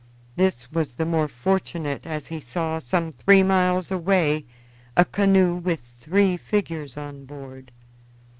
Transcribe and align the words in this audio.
This 0.35 0.71
was 0.71 0.95
the 0.95 1.05
more 1.05 1.27
fortunate 1.27 2.07
as 2.07 2.25
he 2.25 2.39
saw, 2.39 2.79
some 2.79 3.11
three 3.11 3.43
miles 3.43 3.91
away, 3.91 4.45
a 4.97 5.05
canoe 5.05 5.57
with 5.57 5.81
three 5.99 6.37
figures 6.37 6.97
on 6.97 7.25
board. 7.25 7.71